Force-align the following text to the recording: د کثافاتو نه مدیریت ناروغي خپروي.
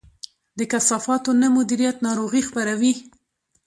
د 0.57 0.59
کثافاتو 0.71 1.29
نه 1.41 1.47
مدیریت 1.57 1.97
ناروغي 2.07 2.41
خپروي. 2.49 2.93